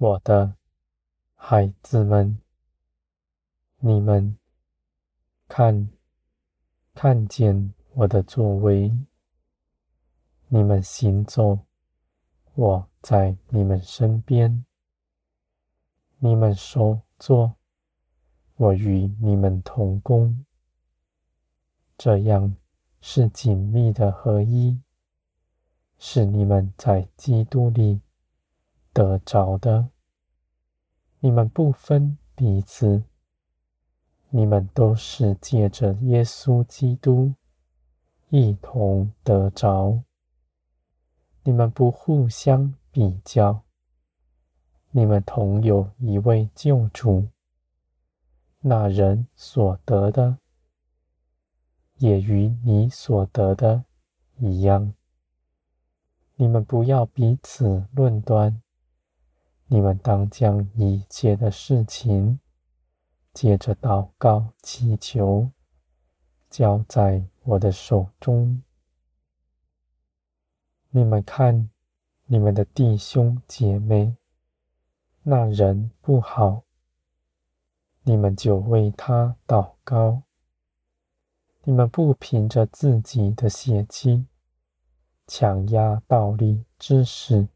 [0.00, 0.54] 我的
[1.34, 2.38] 孩子们，
[3.78, 4.38] 你们
[5.48, 5.88] 看，
[6.94, 8.96] 看见我的作为，
[10.46, 11.58] 你们行走，
[12.54, 14.64] 我在你们身边，
[16.18, 17.56] 你们手作，
[18.54, 20.46] 我与你们同工，
[21.96, 22.54] 这样
[23.00, 24.80] 是紧密的合一，
[25.98, 28.00] 是你们在基督里。
[28.92, 29.90] 得着的，
[31.20, 33.04] 你们不分彼此，
[34.30, 37.34] 你们都是借着耶稣基督
[38.30, 40.02] 一同得着。
[41.44, 43.62] 你们不互相比较，
[44.90, 47.28] 你们同有一位救主，
[48.60, 50.38] 那人所得的，
[51.98, 53.84] 也与你所得的
[54.38, 54.92] 一样。
[56.34, 58.60] 你们不要彼此论断。
[59.70, 62.40] 你们当将一切的事情，
[63.34, 65.50] 借着祷告祈求，
[66.48, 68.62] 交在我的手中。
[70.88, 71.68] 你们看，
[72.24, 74.16] 你们的弟兄姐妹，
[75.22, 76.62] 那人不好，
[78.04, 80.22] 你们就为他祷告。
[81.64, 84.24] 你们不凭着自己的血气，
[85.26, 87.48] 强压道理知识。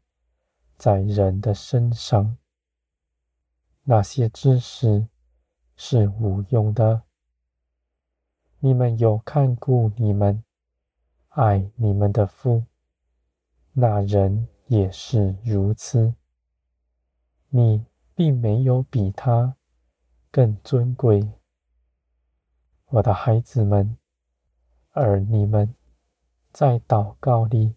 [0.83, 2.35] 在人的身上，
[3.83, 5.07] 那些知识
[5.77, 7.03] 是无用的。
[8.59, 10.43] 你们有看顾你们、
[11.29, 12.65] 爱你们的父，
[13.71, 16.15] 那人也是如此。
[17.47, 19.55] 你并没有比他
[20.29, 21.31] 更尊贵，
[22.87, 23.97] 我的孩子们，
[24.91, 25.73] 而你们
[26.51, 27.73] 在祷告里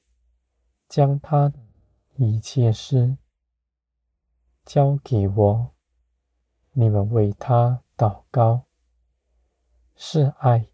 [0.88, 1.52] 将他。
[2.18, 3.18] 一切事
[4.64, 5.74] 交给我，
[6.72, 8.64] 你们为他祷告，
[9.94, 10.66] 是爱，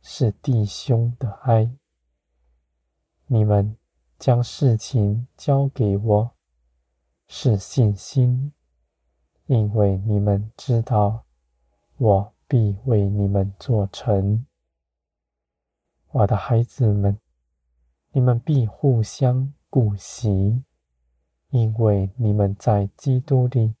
[0.00, 1.70] 是弟兄的爱。
[3.26, 3.76] 你们
[4.18, 6.34] 将事情交给我，
[7.26, 8.52] 是信心，
[9.44, 11.26] 因为你们知道
[11.98, 14.46] 我必为你们做成。
[16.10, 17.20] 我的孩子们，
[18.12, 19.52] 你们必互相。
[19.74, 20.62] 顾惜，
[21.50, 23.74] 因为你们在基督里，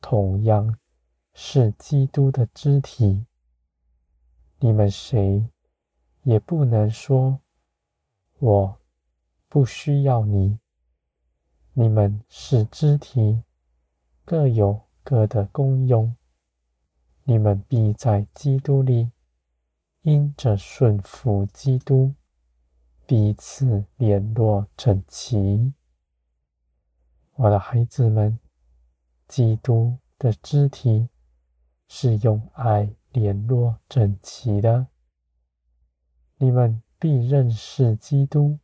[0.00, 0.76] 同样
[1.32, 3.24] 是基督的肢体。
[4.58, 5.48] 你们谁
[6.24, 7.38] 也不能说
[8.40, 8.80] 我
[9.48, 10.58] 不需要你。
[11.74, 13.44] 你们是肢体，
[14.24, 16.16] 各有各的功用。
[17.22, 19.12] 你们必在基督里，
[20.02, 22.16] 因着顺服基督。
[23.06, 25.74] 彼此联络整齐，
[27.34, 28.38] 我的孩子们，
[29.28, 31.10] 基督的肢体
[31.86, 34.86] 是用爱联络整齐的。
[36.38, 38.58] 你们必认识基督，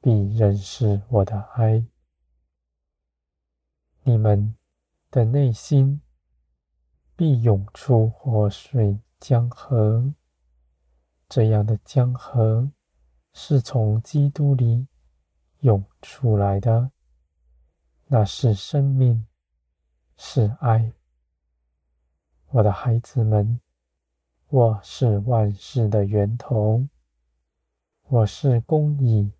[0.00, 1.84] 必认识我的爱。
[4.04, 4.56] 你们
[5.10, 6.00] 的内心
[7.14, 10.14] 必涌出活水江河，
[11.28, 12.70] 这样的江河。
[13.36, 14.86] 是从基督里
[15.58, 16.92] 涌出来的，
[18.06, 19.26] 那是生命，
[20.16, 20.92] 是爱。
[22.50, 23.60] 我的孩子们，
[24.46, 26.86] 我是万事的源头，
[28.04, 29.32] 我是公义，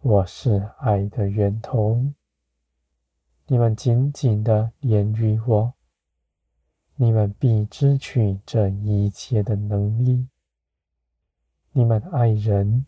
[0.00, 2.12] 我是爱的源头。
[3.46, 5.74] 你们紧紧的连于我，
[6.96, 10.26] 你们必支取这一切的能力。
[11.70, 12.84] 你们爱人。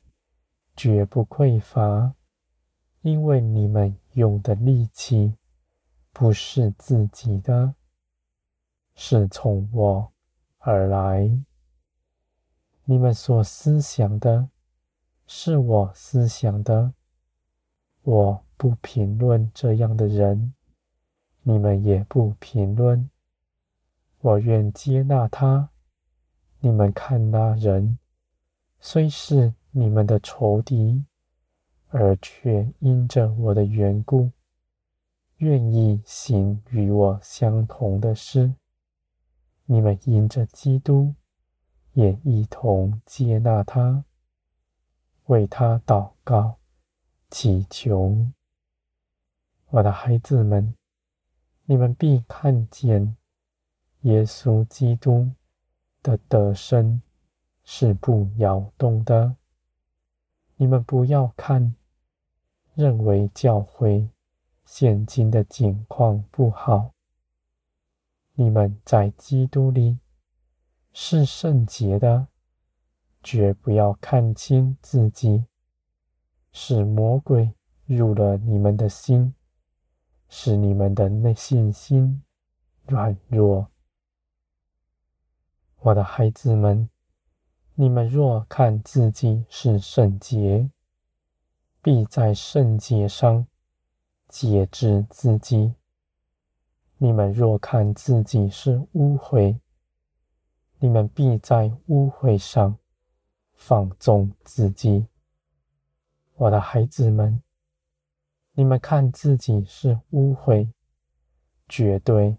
[0.76, 2.14] 绝不匮乏，
[3.02, 5.34] 因为你们用的力气
[6.12, 7.74] 不是自己的，
[8.94, 10.12] 是从我
[10.58, 11.38] 而来。
[12.84, 14.48] 你们所思想的，
[15.26, 16.92] 是我思想的。
[18.02, 20.54] 我不评论这样的人，
[21.42, 23.08] 你们也不评论。
[24.20, 25.70] 我愿接纳他。
[26.60, 27.98] 你们看那人，
[28.80, 29.54] 虽是。
[29.76, 31.04] 你们的仇敌，
[31.88, 34.30] 而却因着我的缘故，
[35.38, 38.54] 愿意行与我相同的事。
[39.64, 41.12] 你们因着基督，
[41.94, 44.04] 也一同接纳他，
[45.24, 46.58] 为他祷告、
[47.28, 48.28] 祈求。
[49.70, 50.76] 我的孩子们，
[51.64, 53.16] 你们必看见
[54.02, 55.32] 耶稣基督
[56.00, 57.02] 的得胜
[57.64, 59.34] 是不摇动的。
[60.56, 61.74] 你们不要看，
[62.74, 64.08] 认为教会
[64.64, 66.92] 现今的境况不好。
[68.34, 69.98] 你们在基督里
[70.92, 72.28] 是圣洁的，
[73.22, 75.44] 绝不要看轻自己，
[76.52, 77.52] 使魔鬼
[77.86, 79.34] 入了你们的心，
[80.28, 82.22] 使你们的内信心
[82.86, 83.68] 软弱。
[85.80, 86.88] 我的孩子们，
[87.76, 90.70] 你们若看自己是圣洁，
[91.82, 93.48] 必在圣洁上
[94.28, 95.74] 节制自己。
[96.98, 99.58] 你们若看自己是污秽，
[100.78, 102.78] 你们必在污秽上
[103.54, 105.08] 放纵自己。
[106.36, 107.42] 我的孩子们，
[108.52, 110.70] 你们看自己是污秽，
[111.68, 112.38] 绝对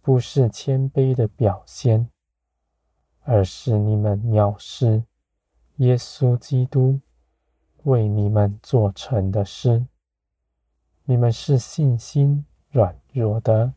[0.00, 2.08] 不是谦卑的表现，
[3.28, 5.02] 而是你们藐视
[5.78, 7.00] 耶稣基督
[7.82, 9.84] 为你们做成的事。
[11.06, 13.74] 你们是信心软弱的。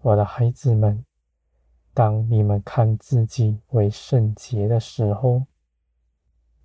[0.00, 1.04] 我的孩子们，
[1.94, 5.46] 当你们看自己为圣洁的时候，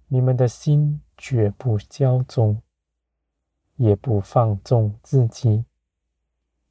[0.07, 2.59] 你们的心绝不骄纵，
[3.75, 5.65] 也不放纵自己，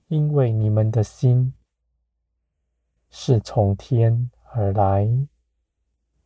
[0.09, 1.55] 因为你们的心
[3.11, 4.29] 是从天
[4.59, 5.07] 而来，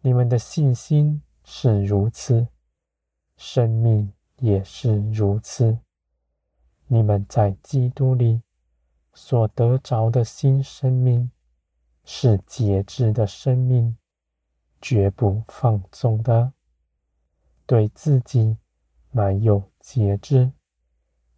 [0.02, 2.46] 你们的信心是如此，
[3.36, 5.80] 生命也是如此。
[6.86, 8.42] 你们在基督里。
[9.12, 11.32] 所得着的新生命
[12.04, 13.96] 是节制的生命，
[14.80, 16.52] 绝不放纵的，
[17.66, 18.56] 对自己
[19.10, 20.52] 满有节制，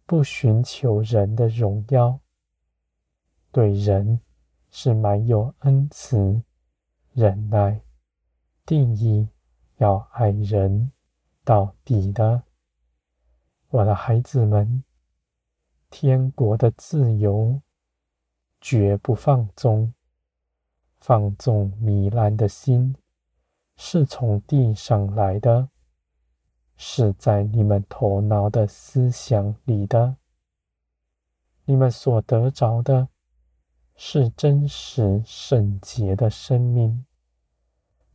[0.05, 2.19] 不寻求人的荣耀，
[3.51, 4.21] 对人
[4.69, 6.43] 是满有恩慈、
[7.13, 7.79] 忍耐，
[8.65, 9.29] 定义
[9.77, 10.91] 要爱人
[11.43, 12.41] 到底的。
[13.69, 14.83] 我的孩子们。
[15.91, 17.61] 天国的自由，
[18.59, 19.93] 绝不放纵。
[20.99, 22.95] 放纵糜烂的心，
[23.75, 25.69] 是从地上来的，
[26.77, 30.17] 是在你们头脑的思想里的。
[31.65, 33.09] 你们所得着的，
[33.95, 37.05] 是真实圣洁的生命。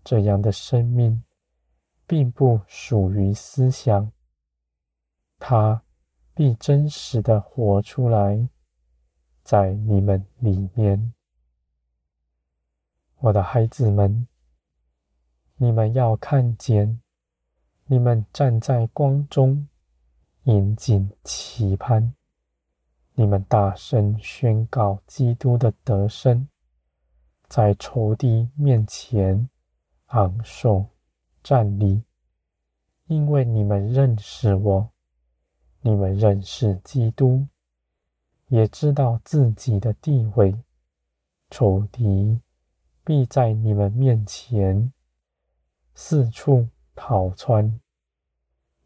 [0.05, 1.23] 这样的生命，
[2.07, 4.13] 并不属于思想，
[5.39, 5.83] 它。
[6.35, 8.49] 必真实的活出来，
[9.43, 11.13] 在你们里面，
[13.17, 14.29] 我的孩子们，
[15.57, 17.01] 你们要看见，
[17.87, 19.67] 你们站在光中，
[20.45, 22.15] 引颈期盼，
[23.21, 26.47] 你们大声宣告基督的得胜，
[27.49, 29.51] 在仇敌面前
[30.07, 30.87] 昂首
[31.43, 32.05] 站立，
[33.07, 34.91] 因为你们认识我。
[35.81, 37.49] 你们认识基督，
[38.47, 40.55] 也知道自己的地位，
[41.51, 42.41] 仇敌
[43.03, 44.93] 必在你们面前
[45.93, 47.81] 四处逃窜。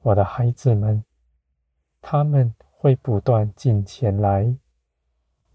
[0.00, 1.04] 我的孩子们，
[2.00, 4.56] 他们会不断进前来，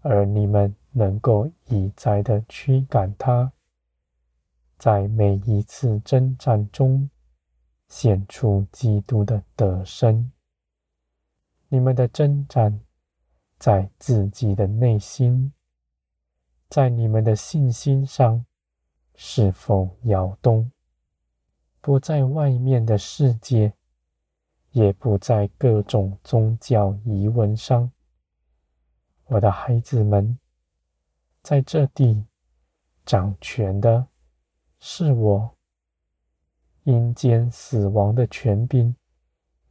[0.00, 3.52] 而你们能够一再的驱赶他，
[4.78, 7.10] 在每一次征战中
[7.86, 10.32] 显出基督的得胜。
[11.68, 12.80] 你们的征战
[13.58, 15.52] 在自己的内心，
[16.70, 18.46] 在你们的信心上
[19.14, 20.72] 是否摇动？
[21.82, 23.74] 不在外面的世界，
[24.72, 27.90] 也不在各种宗教仪文上。
[29.26, 30.38] 我的孩子们，
[31.42, 32.24] 在这地
[33.04, 34.06] 掌权的
[34.78, 35.54] 是我，
[36.84, 38.94] 阴间死亡的权柄。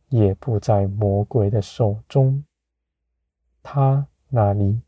[0.09, 2.41] 也不在魔鬼的手中，
[3.61, 4.81] 他那里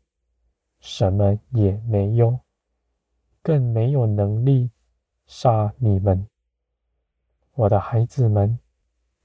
[0.78, 2.38] 什么也没有，
[3.42, 4.70] 更没有能力
[5.26, 6.26] 杀你们，
[7.52, 8.58] 我的孩子们。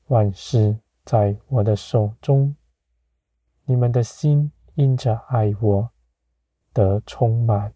[0.07, 2.55] 万事在我的手中，
[3.63, 5.89] 你们的心因着爱我
[6.71, 7.73] 得充满，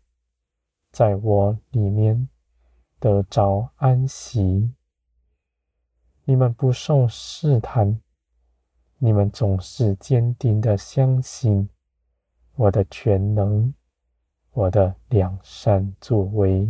[0.91, 2.29] 在我里面
[2.99, 4.71] 得着安息，
[6.25, 7.99] 你们不受试探。
[9.01, 11.69] 你们总是坚定的相信
[12.55, 13.73] 我的全能，
[14.51, 16.67] 我的良善作为。